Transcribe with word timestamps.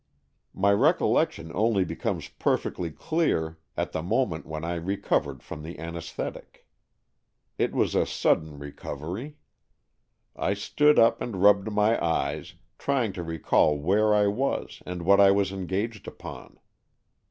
My 0.55 0.71
recollec 0.71 1.29
tion 1.33 1.51
only 1.53 1.83
becomes 1.85 2.27
perfectly 2.27 2.89
clear 2.89 3.59
at 3.77 3.91
the 3.91 4.01
moment 4.01 4.47
when 4.47 4.65
I 4.65 4.73
recovered 4.73 5.43
from 5.43 5.61
the 5.61 5.77
anaes 5.77 6.11
thetic. 6.11 6.65
It 7.59 7.73
was 7.73 7.93
a 7.93 8.07
sudden 8.07 8.57
recovery. 8.57 9.35
I 10.35 10.55
stood 10.55 10.97
up 10.97 11.21
and 11.21 11.43
rubbed 11.43 11.71
my 11.71 12.03
eyes, 12.03 12.55
trying 12.79 13.13
to 13.13 13.21
recall 13.21 13.77
where 13.77 14.11
I 14.11 14.25
was 14.25 14.81
and 14.87 15.03
what 15.03 15.19
I 15.21 15.29
was 15.29 15.51
engaged 15.51 16.07
upon. 16.07 16.57